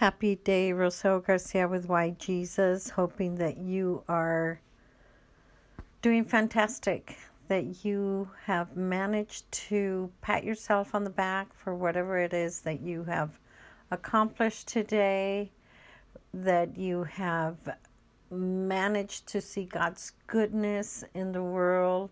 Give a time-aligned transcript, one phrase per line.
[0.00, 2.90] Happy day, Rosario Garcia with Why Jesus.
[2.90, 4.60] Hoping that you are
[6.02, 7.16] doing fantastic,
[7.48, 12.82] that you have managed to pat yourself on the back for whatever it is that
[12.82, 13.40] you have
[13.90, 15.50] accomplished today,
[16.34, 17.56] that you have
[18.30, 22.10] managed to see God's goodness in the world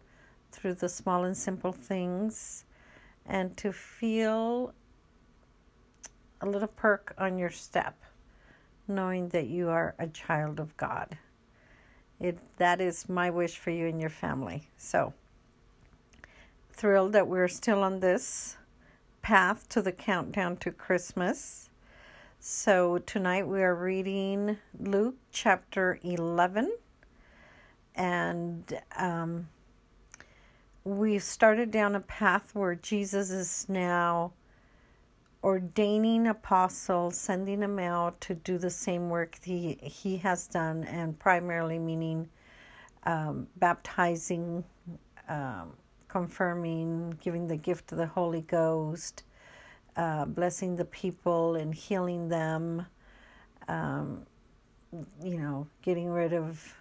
[0.52, 2.64] through the small and simple things,
[3.26, 4.72] and to feel
[6.46, 7.96] a little perk on your step,
[8.86, 11.18] knowing that you are a child of God.
[12.20, 14.68] It that is my wish for you and your family.
[14.76, 15.12] So
[16.72, 18.56] thrilled that we're still on this
[19.22, 21.70] path to the countdown to Christmas.
[22.40, 26.76] So tonight we are reading Luke chapter 11
[27.94, 29.48] and um,
[30.84, 34.32] we started down a path where Jesus is now
[35.44, 41.18] ordaining apostles, sending them out to do the same work he, he has done, and
[41.18, 42.26] primarily meaning
[43.04, 44.64] um, baptizing,
[45.28, 45.74] um,
[46.08, 49.24] confirming, giving the gift of the Holy Ghost,
[49.96, 52.86] uh, blessing the people and healing them,
[53.68, 54.24] um,
[55.22, 56.74] you know, getting rid of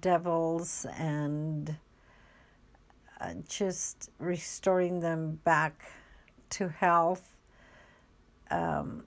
[0.00, 1.76] devils and
[3.20, 5.92] uh, just restoring them back
[6.48, 7.31] to health
[8.52, 9.04] um,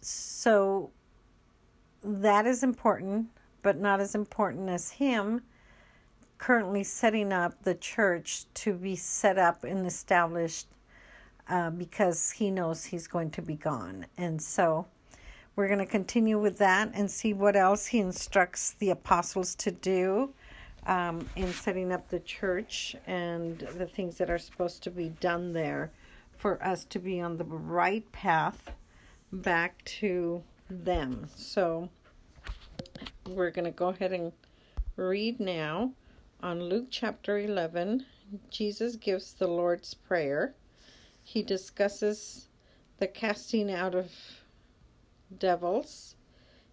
[0.00, 0.90] so
[2.02, 3.26] that is important,
[3.62, 5.42] but not as important as him
[6.38, 10.68] currently setting up the church to be set up and established
[11.50, 14.06] uh, because he knows he's going to be gone.
[14.16, 14.86] And so
[15.54, 19.70] we're going to continue with that and see what else he instructs the apostles to
[19.70, 20.32] do
[20.86, 25.52] um, in setting up the church and the things that are supposed to be done
[25.52, 25.90] there
[26.40, 28.70] for us to be on the right path
[29.30, 31.28] back to them.
[31.36, 31.90] So
[33.28, 34.32] we're going to go ahead and
[34.96, 35.92] read now
[36.42, 38.06] on Luke chapter 11.
[38.50, 40.54] Jesus gives the Lord's Prayer.
[41.22, 42.48] He discusses
[42.96, 44.10] the casting out of
[45.36, 46.16] devils.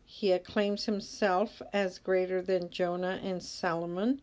[0.05, 4.21] He acclaims himself as greater than Jonah and Solomon.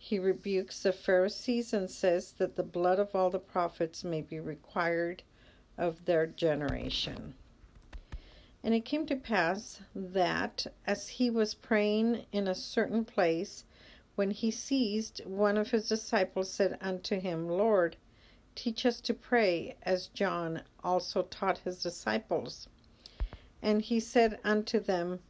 [0.00, 4.38] He rebukes the Pharisees and says that the blood of all the prophets may be
[4.38, 5.22] required
[5.76, 7.34] of their generation.
[8.62, 13.64] And it came to pass that, as he was praying in a certain place,
[14.14, 17.96] when he ceased, one of his disciples said unto him, Lord,
[18.54, 22.68] teach us to pray, as John also taught his disciples.
[23.62, 25.20] And he said unto them,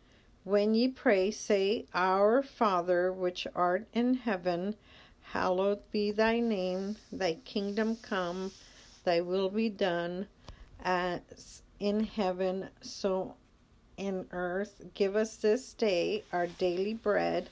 [0.48, 4.76] when ye pray, say, Our Father which art in heaven,
[5.20, 8.52] hallowed be thy name, thy kingdom come,
[9.04, 10.26] thy will be done,
[10.80, 13.34] as in heaven, so
[13.98, 14.80] in earth.
[14.94, 17.50] Give us this day our daily bread,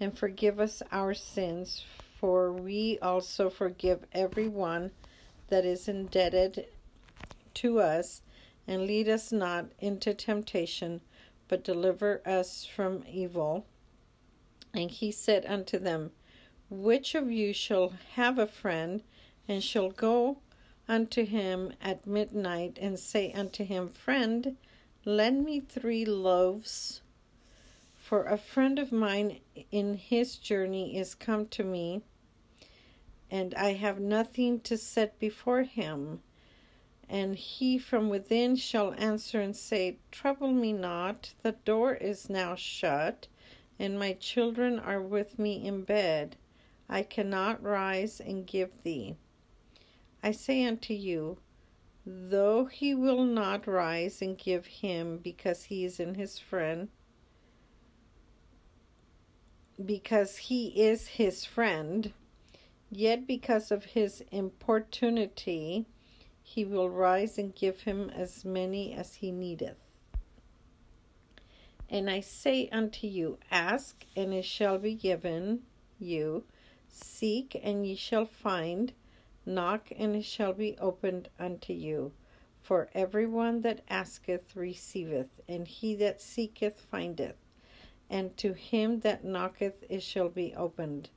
[0.00, 1.84] and forgive us our sins,
[2.18, 4.90] for we also forgive every one
[5.46, 6.66] that is indebted
[7.54, 8.22] to us,
[8.66, 11.00] and lead us not into temptation
[11.48, 13.66] but deliver us from evil.
[14.74, 16.12] And he said unto them,
[16.68, 19.02] Which of you shall have a friend,
[19.48, 20.38] and shall go
[20.88, 24.56] unto him at midnight, and say unto him, Friend,
[25.04, 27.00] lend me three loaves?
[27.94, 29.40] For a friend of mine
[29.72, 32.02] in his journey is come to me,
[33.30, 36.22] and I have nothing to set before him.
[37.08, 42.56] And he from within shall answer and say, Trouble me not, the door is now
[42.56, 43.28] shut,
[43.78, 46.36] and my children are with me in bed.
[46.88, 49.16] I cannot rise and give thee.
[50.22, 51.38] I say unto you,
[52.04, 56.88] though he will not rise and give him because he is in his friend,
[59.84, 62.12] because he is his friend,
[62.90, 65.86] yet because of his importunity,
[66.48, 69.76] he will rise and give him as many as he needeth.
[71.90, 75.64] And I say unto you, Ask, and it shall be given
[75.98, 76.44] you.
[76.88, 78.92] Seek, and ye shall find.
[79.44, 82.12] Knock, and it shall be opened unto you.
[82.62, 87.36] For every one that asketh receiveth, and he that seeketh findeth,
[88.08, 91.10] and to him that knocketh it shall be opened.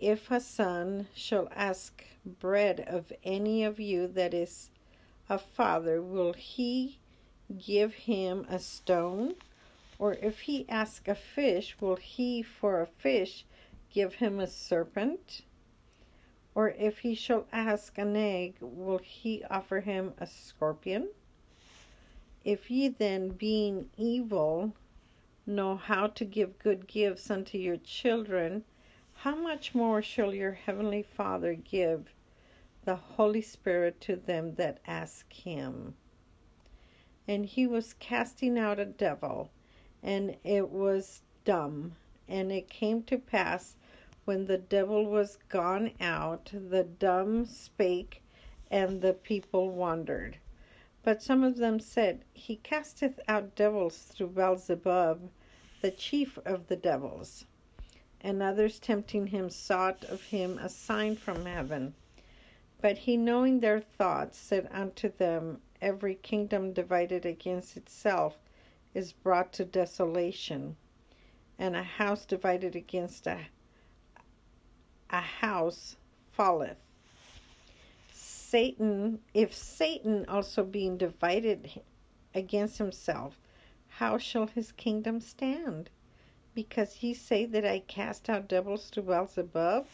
[0.00, 4.70] If a son shall ask bread of any of you that is
[5.28, 6.98] a father, will he
[7.56, 9.36] give him a stone?
[9.98, 13.46] Or if he ask a fish, will he for a fish
[13.90, 15.40] give him a serpent?
[16.54, 21.08] Or if he shall ask an egg, will he offer him a scorpion?
[22.44, 24.74] If ye then, being evil,
[25.46, 28.64] know how to give good gifts unto your children,
[29.20, 32.12] how much more shall your heavenly Father give
[32.84, 35.94] the Holy Spirit to them that ask him?
[37.26, 39.50] And he was casting out a devil,
[40.02, 41.96] and it was dumb.
[42.28, 43.76] And it came to pass,
[44.26, 48.22] when the devil was gone out, the dumb spake,
[48.70, 50.36] and the people wondered.
[51.02, 55.30] But some of them said, He casteth out devils through Beelzebub,
[55.80, 57.46] the chief of the devils.
[58.26, 61.94] And others tempting him sought of him a sign from heaven.
[62.80, 68.36] But he, knowing their thoughts, said unto them, Every kingdom divided against itself
[68.94, 70.76] is brought to desolation,
[71.56, 73.38] and a house divided against a,
[75.10, 75.94] a house
[76.32, 76.82] falleth.
[78.12, 81.80] Satan, if Satan also being divided
[82.34, 83.38] against himself,
[83.86, 85.90] how shall his kingdom stand?
[86.56, 89.86] Because ye say that I cast out devils through Beelzebub?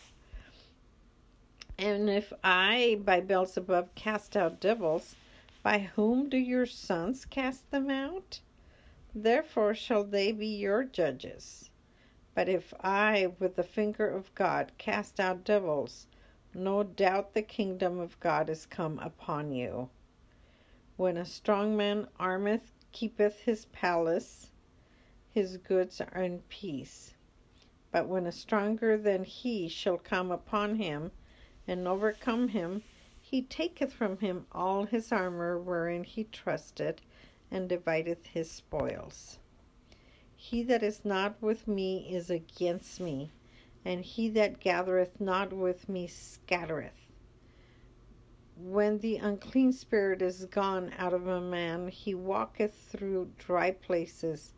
[1.77, 5.17] And if I by Beelzebub cast out devils,
[5.65, 8.39] by whom do your sons cast them out?
[9.13, 11.69] Therefore shall they be your judges.
[12.33, 16.07] But if I with the finger of God cast out devils,
[16.55, 19.91] no doubt the kingdom of God is come upon you.
[20.97, 24.52] When a strong man armeth, keepeth his palace,
[25.33, 27.15] his goods are in peace.
[27.91, 31.13] But when a stronger than he shall come upon him,
[31.67, 32.83] and overcome him,
[33.21, 37.01] he taketh from him all his armor wherein he trusted,
[37.51, 39.39] and divideth his spoils.
[40.37, 43.31] He that is not with me is against me
[43.85, 47.11] and he that gathereth not with me scattereth.
[48.57, 54.53] When the unclean spirit is gone out of a man, he walketh through dry places,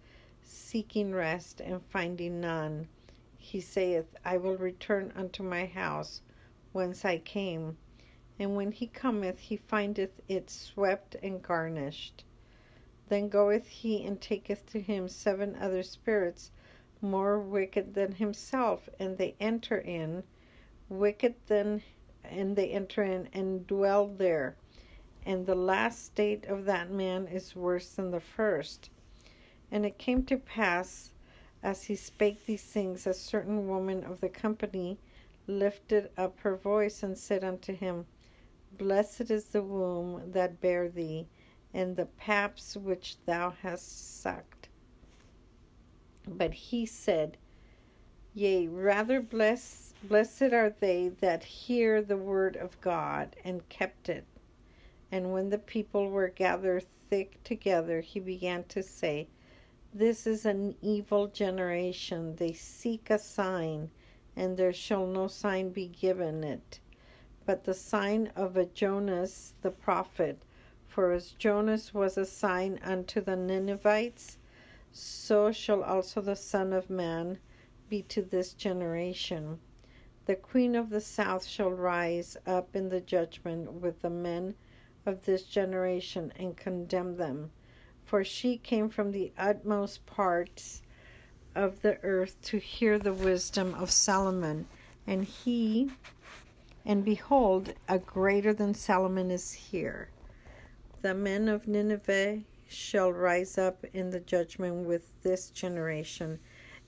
[0.45, 2.89] seeking rest, and finding none.
[3.37, 6.23] He saith, I will return unto my house
[6.73, 7.77] whence I came.
[8.39, 12.25] And when he cometh, he findeth it swept and garnished.
[13.09, 16.51] Then goeth he and taketh to him seven other spirits
[17.01, 20.25] more wicked than himself, and they enter in,
[20.89, 21.83] wicked than,
[22.25, 24.57] and they enter in and dwell there.
[25.27, 28.91] And the last state of that man is worse than the first.
[29.71, 31.11] And it came to pass,
[31.63, 34.99] as he spake these things, a certain woman of the company
[35.47, 38.07] lifted up her voice and said unto him,
[38.77, 41.27] Blessed is the womb that bare thee,
[41.73, 44.69] and the paps which thou hast sucked.
[46.27, 47.37] But he said,
[48.35, 54.25] Yea, rather bless, blessed are they that hear the word of God and kept it.
[55.13, 59.29] And when the people were gathered thick together, he began to say,
[59.97, 62.35] This is an evil generation.
[62.35, 63.93] They seek a sign,
[64.35, 66.81] and there shall no sign be given it,
[67.47, 70.43] but the sign of a Jonas the prophet.
[70.89, 74.39] For as Jonas was a sign unto the Ninevites,
[74.91, 77.39] so shall also the Son of Man
[77.89, 79.61] be to this generation.
[80.27, 84.57] The Queen of the South shall rise up in the judgment with the men
[85.07, 87.53] of this generation and condemn them.
[88.05, 90.83] For she came from the utmost parts
[91.55, 94.67] of the earth to hear the wisdom of Solomon.
[95.07, 95.91] And he,
[96.85, 100.09] and behold, a greater than Solomon is here.
[101.03, 106.39] The men of Nineveh shall rise up in the judgment with this generation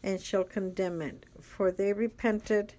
[0.02, 1.26] and shall condemn it.
[1.40, 2.74] For they repented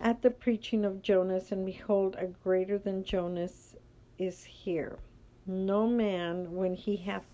[0.00, 3.76] at the preaching of Jonas, and behold, a greater than Jonas
[4.18, 4.98] is here.
[5.52, 7.26] No man, when he hath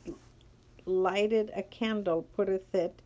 [0.86, 3.02] lighted a candle, putteth it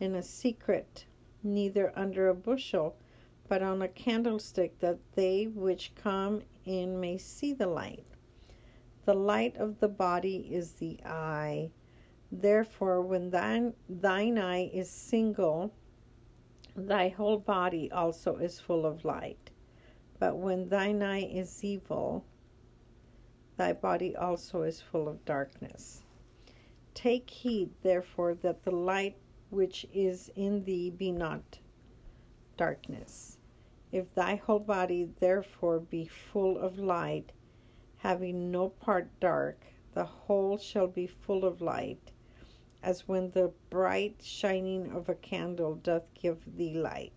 [0.00, 1.04] in a secret,
[1.42, 2.96] neither under a bushel,
[3.46, 8.06] but on a candlestick, that they which come in may see the light.
[9.04, 11.70] The light of the body is the eye.
[12.32, 15.74] Therefore, when thine, thine eye is single,
[16.74, 19.50] thy whole body also is full of light.
[20.18, 22.24] But when thine eye is evil,
[23.56, 26.02] thy body also is full of darkness.
[26.94, 29.16] Take heed, therefore, that the light
[29.50, 31.58] which is in thee be not
[32.56, 33.38] darkness.
[33.92, 37.30] If thy whole body therefore be full of light,
[37.98, 39.58] having no part dark,
[39.92, 42.10] the whole shall be full of light,
[42.82, 47.12] as when the bright shining of a candle doth give thee light.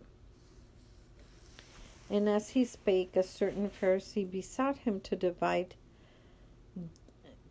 [2.10, 5.76] And as he spake, a certain Pharisee besought him to divide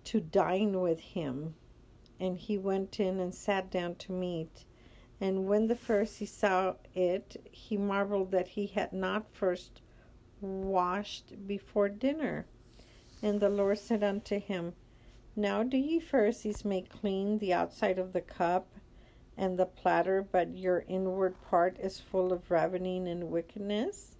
[0.07, 1.55] to dine with him.
[2.19, 4.65] and he went in and sat down to meat.
[5.21, 9.81] And when the Pharisee saw it, he marveled that he had not first
[10.41, 12.47] washed before dinner.
[13.23, 14.75] And the Lord said unto him,
[15.35, 18.69] Now do ye Pharisees make clean the outside of the cup
[19.37, 24.17] and the platter, but your inward part is full of ravening and wickedness?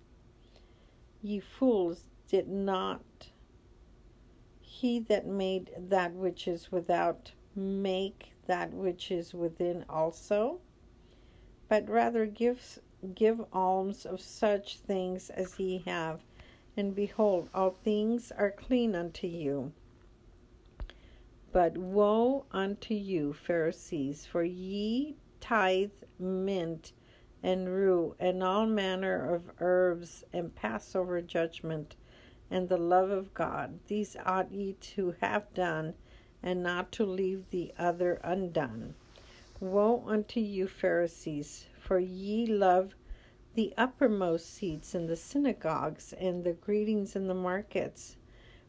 [1.23, 3.31] Ye fools, did not
[4.81, 10.61] he that made that which is without make that which is within also?
[11.69, 12.79] But rather give,
[13.15, 16.21] give alms of such things as ye have,
[16.77, 19.73] and behold, all things are clean unto you.
[21.53, 26.93] But woe unto you, Pharisees, for ye tithe mint
[27.43, 31.97] and rue and all manner of herbs and pass over judgment
[32.51, 33.81] and the love of God.
[33.87, 35.95] These ought ye to have done,
[36.43, 38.95] and not to leave the other undone.
[39.59, 42.95] Woe unto you, Pharisees, for ye love
[43.55, 48.17] the uppermost seats in the synagogues and the greetings in the markets.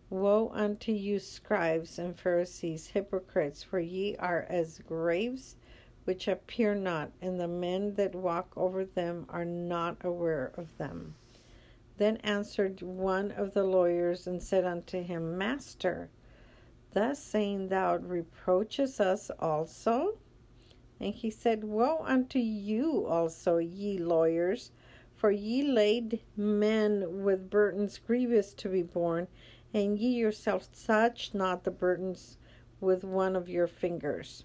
[0.10, 5.58] Woe unto you, scribes and Pharisees, hypocrites, for ye are as graves
[6.06, 11.16] which appear not, and the men that walk over them are not aware of them.
[11.98, 16.10] Then answered one of the lawyers and said unto him, Master,
[16.94, 20.20] thus saying thou reproachest us also?
[21.00, 24.72] And he said, Woe unto you also, ye lawyers,
[25.16, 29.28] for ye lade men with burdens grievous to be borne,
[29.74, 32.38] and ye yourselves touch not the burdens
[32.80, 34.44] with one of your fingers.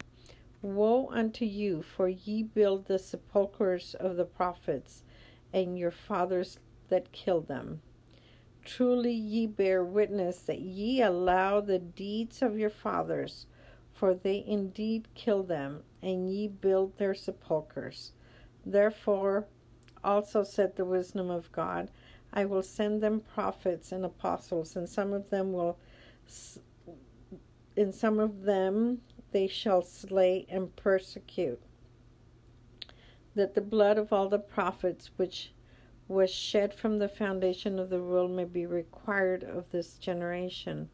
[0.62, 5.04] Woe unto you, for ye build the sepulchres of the prophets,
[5.52, 6.58] and your fathers
[6.92, 7.80] that kill them.
[8.66, 13.46] Truly ye bear witness that ye allow the deeds of your fathers,
[13.94, 18.12] for they indeed kill them, and ye build their sepulchres.
[18.66, 19.46] Therefore
[20.04, 21.90] also said the wisdom of God,
[22.30, 25.78] I will send them prophets and apostles, and some of them will,
[27.74, 31.62] in some of them they shall slay and persecute,
[33.34, 35.54] that the blood of all the prophets which
[36.12, 40.90] was shed from the foundation of the world may be required of this generation.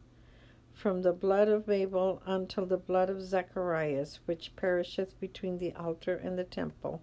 [0.71, 6.15] From the blood of Abel until the blood of Zacharias, which perisheth between the altar
[6.15, 7.01] and the temple.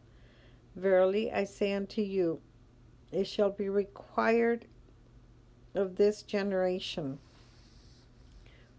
[0.74, 2.40] Verily I say unto you,
[3.12, 4.64] it shall be required
[5.74, 7.18] of this generation.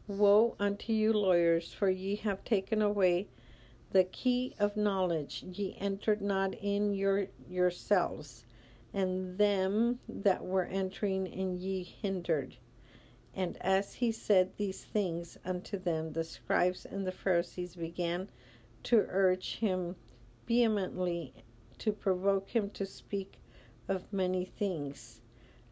[0.07, 3.27] Woe unto you, lawyers, for ye have taken away
[3.91, 5.43] the key of knowledge.
[5.43, 8.45] Ye entered not in your yourselves
[8.97, 12.57] and them that were entering, and ye hindered.
[13.35, 18.27] And as he said these things unto them, the scribes and the Pharisees began
[18.85, 19.95] to urge him
[20.47, 21.35] vehemently
[21.77, 23.35] to provoke him to speak
[23.87, 25.21] of many things,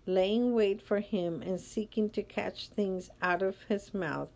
[0.05, 4.29] laying wait for him and seeking to catch things out of his mouth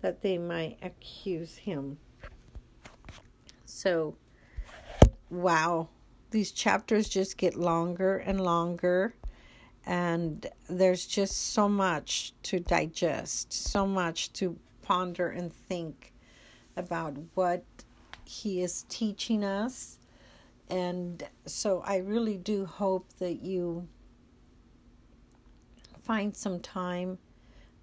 [0.00, 1.98] that they might accuse him.
[3.64, 4.16] So,
[5.30, 5.88] wow
[6.34, 9.14] these chapters just get longer and longer
[9.86, 16.12] and there's just so much to digest so much to ponder and think
[16.76, 17.64] about what
[18.24, 19.98] he is teaching us.
[20.68, 23.86] And so i really do hope that you
[26.02, 27.18] find some time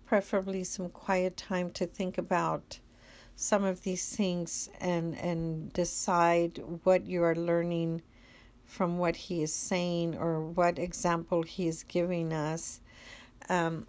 [0.05, 2.79] preferably some quiet time to think about
[3.37, 8.01] some of these things and and decide what you are learning
[8.71, 12.79] from what he is saying or what example he is giving us.
[13.49, 13.85] Um,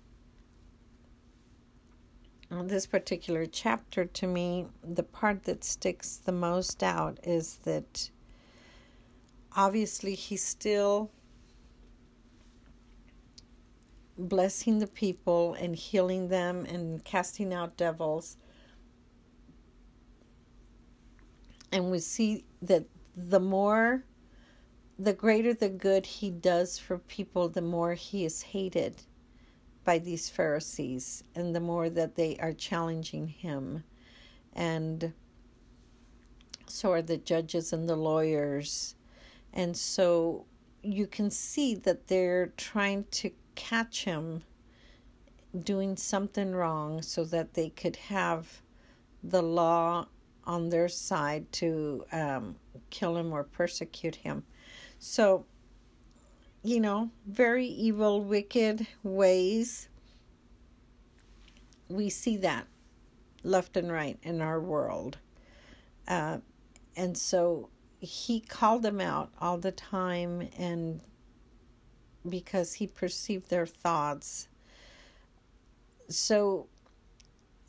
[2.50, 8.10] this particular chapter, to me, the part that sticks the most out is that
[9.54, 11.12] obviously he's still
[14.18, 18.36] blessing the people and healing them and casting out devils.
[21.70, 22.84] And we see that
[23.16, 24.02] the more
[24.98, 29.02] the greater the good he does for people, the more he is hated
[29.84, 33.84] by these Pharisees and the more that they are challenging him.
[34.52, 35.12] And
[36.66, 38.94] so are the judges and the lawyers.
[39.52, 40.46] And so
[40.82, 44.42] you can see that they're trying to catch him
[45.64, 48.62] doing something wrong so that they could have
[49.22, 50.06] the law
[50.44, 52.56] on their side to um,
[52.90, 54.42] kill him or persecute him.
[55.04, 55.46] So,
[56.62, 59.88] you know, very evil, wicked ways.
[61.88, 62.68] We see that
[63.42, 65.18] left and right in our world.
[66.06, 66.38] Uh,
[66.96, 67.68] and so
[67.98, 71.00] he called them out all the time and
[72.28, 74.46] because he perceived their thoughts.
[76.10, 76.68] So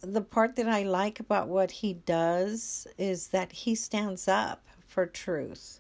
[0.01, 5.07] the part that I like about what he does is that he stands up for
[5.07, 5.79] truth.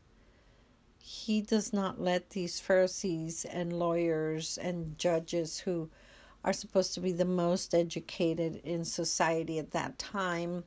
[1.05, 5.89] He does not let these Pharisees and lawyers and judges who
[6.45, 10.63] are supposed to be the most educated in society at that time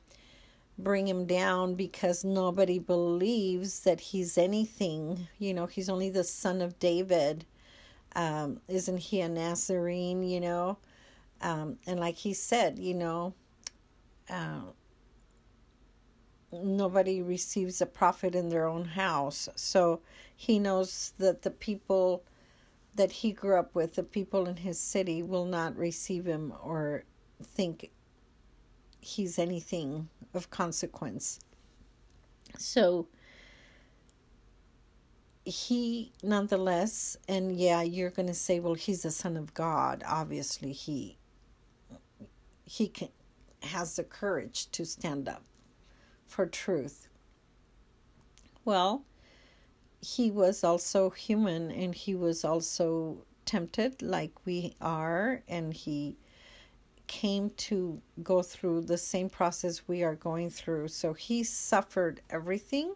[0.77, 5.27] bring him down because nobody believes that he's anything.
[5.39, 7.43] You know, he's only the son of David.
[8.15, 10.77] Um, isn't he a Nazarene, you know?
[11.41, 13.33] Um, and like he said, you know,
[14.29, 14.61] uh,
[16.51, 19.49] nobody receives a prophet in their own house.
[19.55, 20.01] So
[20.35, 22.23] he knows that the people
[22.95, 27.03] that he grew up with, the people in his city, will not receive him or
[27.43, 27.91] think
[28.99, 31.39] he's anything of consequence.
[32.57, 33.07] So
[35.47, 40.73] he nonetheless and yeah you're going to say well he's the son of god obviously
[40.73, 41.17] he
[42.65, 43.07] he can
[43.63, 45.43] has the courage to stand up
[46.27, 47.07] for truth.
[48.65, 49.03] Well
[50.01, 56.15] he was also human and he was also tempted like we are and he
[57.07, 60.87] came to go through the same process we are going through.
[60.89, 62.93] So he suffered everything.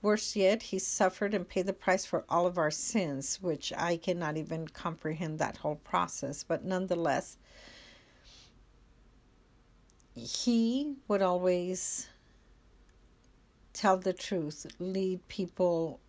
[0.00, 3.96] Worse yet he suffered and paid the price for all of our sins which i
[3.96, 6.42] cannot even comprehend that whole process.
[6.42, 7.36] But nonetheless
[10.14, 12.08] he would always
[13.72, 16.00] tell the truth lead people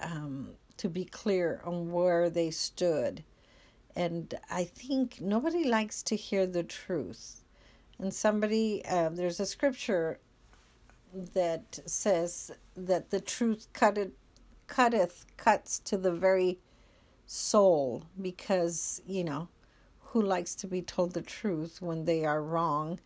[0.00, 3.24] um, to be clear on where they stood.
[3.96, 7.42] And I think nobody likes to hear the truth.
[7.98, 10.20] And somebody, uh, there's a scripture
[11.12, 14.12] that says that the truth cutteth,
[14.66, 16.58] cutteth, cuts to the very
[17.26, 19.48] soul because, you know,
[20.00, 23.00] who likes to be told the truth when they are wrong?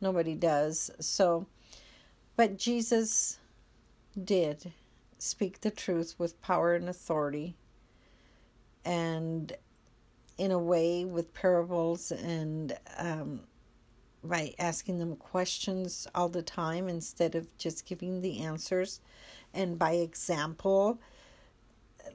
[0.00, 0.90] Nobody does.
[1.00, 1.46] So,
[2.36, 3.38] but Jesus
[4.22, 4.72] did
[5.18, 7.56] speak the truth with power and authority
[8.84, 9.52] and
[10.36, 13.40] in a way with parables and um,
[14.22, 19.00] by asking them questions all the time instead of just giving the answers.
[19.52, 20.98] And by example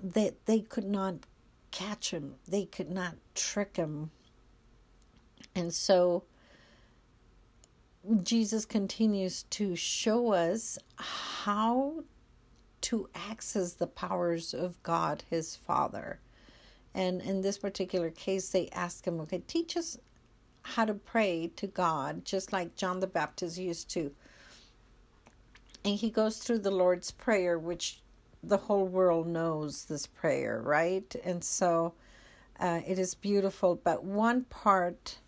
[0.03, 1.15] that they, they could not
[1.71, 2.35] catch him.
[2.47, 4.11] They could not trick him.
[5.55, 6.23] And so
[8.23, 12.03] jesus continues to show us how
[12.81, 16.19] to access the powers of God, his Father.
[16.93, 19.97] And in this particular case, they ask him, okay, teach us
[20.61, 24.11] how to pray to God, just like John the Baptist used to.
[25.85, 28.01] And he goes through the Lord's Prayer, which
[28.43, 31.13] the whole world knows this prayer, right?
[31.23, 31.93] And so
[32.59, 33.75] uh, it is beautiful.
[33.75, 35.19] But one part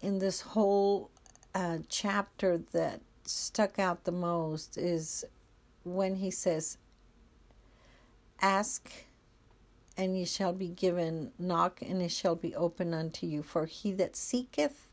[0.00, 1.10] in this whole
[1.58, 5.24] uh, chapter that stuck out the most is
[5.82, 6.78] when he says,
[8.40, 8.92] Ask
[9.96, 13.42] and ye shall be given, knock and it shall be open unto you.
[13.42, 14.86] For he that seeketh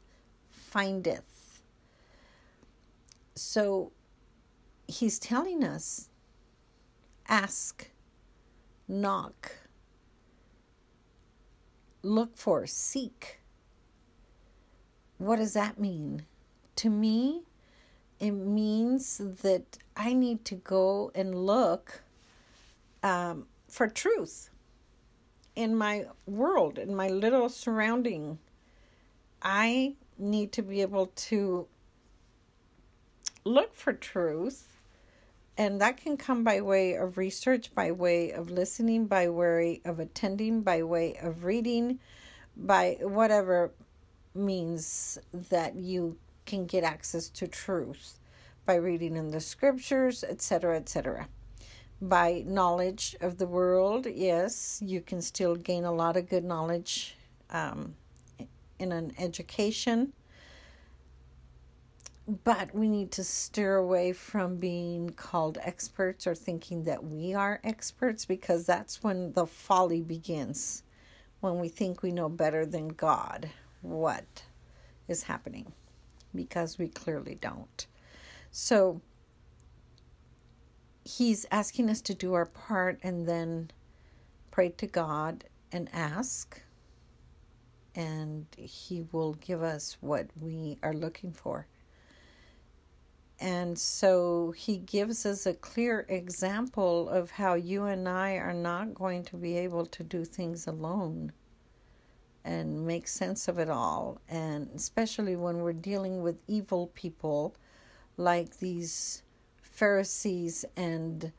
[0.49, 1.61] findeth.
[3.35, 3.91] So
[4.87, 6.09] he's telling us
[7.27, 7.91] ask,
[8.87, 9.51] knock,
[12.01, 13.39] look for, seek.
[15.19, 16.25] What does that mean?
[16.77, 17.43] To me,
[18.19, 22.01] it means that I need to go and look
[23.03, 24.49] um, for truth
[25.55, 28.39] in my world, in my little surrounding.
[29.41, 31.67] I need to be able to
[33.43, 34.67] look for truth.
[35.57, 39.99] And that can come by way of research, by way of listening, by way of
[39.99, 41.99] attending, by way of reading,
[42.57, 43.71] by whatever
[44.33, 48.19] means that you can get access to truth
[48.65, 51.27] by reading in the scriptures, etc., etc.
[52.01, 57.15] By knowledge of the world, yes, you can still gain a lot of good knowledge
[57.49, 57.95] um,
[58.79, 60.13] in an education.
[62.43, 67.59] But we need to steer away from being called experts or thinking that we are
[67.63, 70.81] experts because that's when the folly begins.
[71.39, 74.41] When we think we know better than God what
[75.07, 75.71] is happening
[76.35, 77.87] because we clearly don't.
[78.51, 79.01] So
[81.03, 83.71] he's asking us to do our part and then
[84.51, 86.61] pray to God and ask,
[87.95, 91.67] and he will give us what we are looking for.
[93.39, 98.93] And so he gives us a clear example of how you and I are not
[98.93, 101.33] going to be able to do things alone
[102.45, 104.21] and make sense of it all.
[104.29, 107.55] And especially when we're dealing with evil people
[108.17, 109.23] like these
[109.61, 111.33] Pharisees and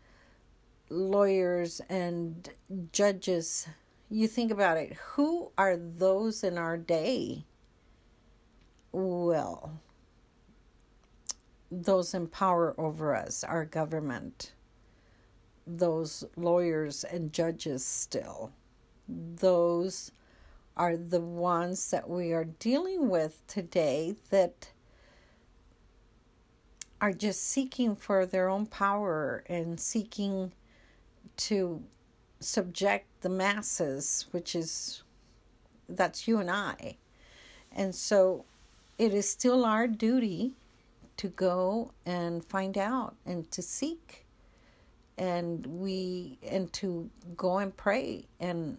[0.90, 2.48] lawyers and
[2.92, 3.68] judges.
[4.10, 7.44] You think about it, who are those in our day?
[8.92, 9.80] Well,
[11.70, 14.52] those in power over us, our government,
[15.66, 18.52] those lawyers and judges still.
[19.08, 20.10] Those
[20.76, 24.70] are the ones that we are dealing with today that
[27.00, 30.52] are just seeking for their own power and seeking
[31.36, 31.82] to
[32.40, 35.02] subject the masses, which is
[35.88, 36.96] that's you and I.
[37.72, 38.44] And so
[38.98, 40.52] it is still our duty
[41.18, 44.26] to go and find out and to seek
[45.18, 48.78] and we and to go and pray and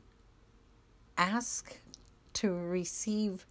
[1.18, 1.78] ask
[2.38, 3.47] to receive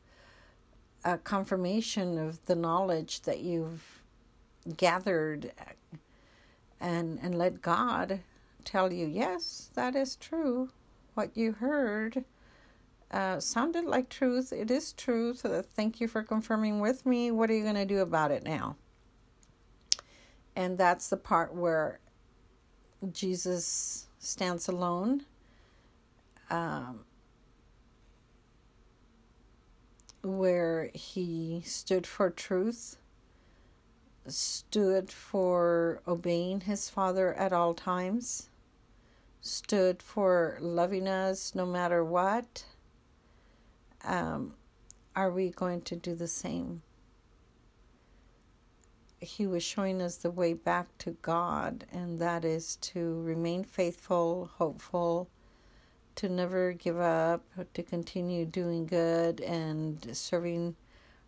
[1.05, 4.03] a confirmation of the knowledge that you've
[4.77, 5.53] gathered
[6.81, 8.21] and and let God
[8.65, 10.71] tell you yes that is true.
[11.15, 12.25] What you heard
[13.11, 14.53] uh, sounded like truth.
[14.53, 17.33] It is truth uh, thank you for confirming with me.
[17.33, 18.77] What are you going to do about it now?
[20.55, 21.99] And that's the part where
[23.13, 25.25] Jesus stands alone
[26.51, 27.06] um,
[30.27, 32.97] where he stood for truth,
[34.27, 38.49] stood for obeying his Father at all times,
[39.41, 42.65] stood for loving us no matter what.
[44.05, 44.55] Um,
[45.15, 46.83] are we going to do the same?
[49.21, 54.51] He was showing us the way back to God, and that is to remain faithful,
[54.59, 55.31] hopeful,
[56.17, 60.75] to never give up, to continue doing good and serving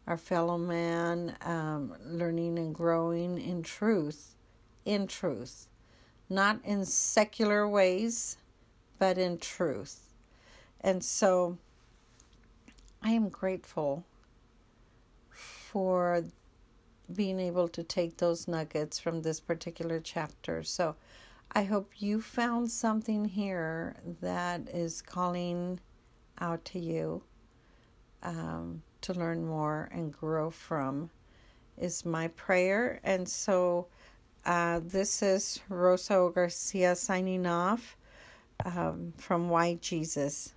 [0.06, 4.34] our fellow man, um, learning and growing in truth,
[4.84, 5.68] in truth,
[6.30, 8.38] not in secular ways,
[8.98, 10.14] but in truth.
[10.80, 11.58] And so
[13.02, 14.04] I am grateful
[15.30, 16.24] for
[17.14, 20.62] being able to take those nuggets from this particular chapter.
[20.62, 20.96] So
[21.52, 25.80] I hope you found something here that is calling
[26.40, 27.22] out to you
[28.22, 31.10] um, to learn more and grow from,
[31.78, 33.00] is my prayer.
[33.02, 33.86] And so
[34.44, 37.96] uh, this is Rosa Garcia signing off
[38.64, 40.54] um, from Why Jesus.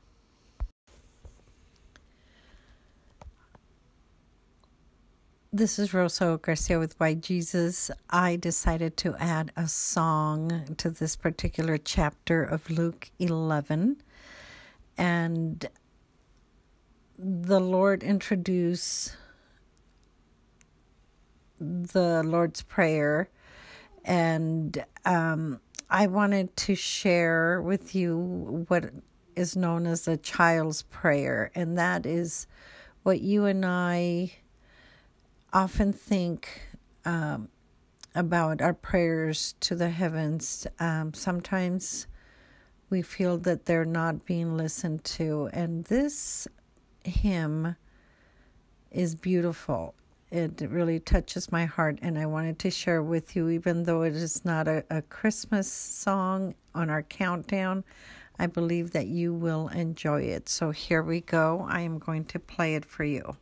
[5.54, 7.92] This is Rosa Garcia with Why Jesus.
[8.10, 14.02] I decided to add a song to this particular chapter of Luke 11.
[14.98, 15.66] And
[17.20, 19.18] the Lord introduced
[21.60, 23.28] the Lord's Prayer.
[24.06, 25.60] And um,
[25.90, 28.94] I wanted to share with you what
[29.36, 31.52] is known as a child's prayer.
[31.54, 32.48] And that is
[33.04, 34.32] what you and I
[35.54, 36.62] often think
[37.06, 37.50] um,
[38.16, 40.68] about our prayers to the heavens.
[40.80, 42.08] Um, sometimes
[42.90, 46.48] we feel that they're not being listened to, and this
[47.04, 47.76] hymn
[48.92, 49.96] is beautiful.
[50.30, 54.14] It really touches my heart, and I wanted to share with you, even though it
[54.14, 57.84] is not a, a Christmas song on our countdown.
[58.40, 60.50] I believe that you will enjoy it.
[60.50, 61.66] So here we go.
[61.70, 63.36] I am going to play it for you.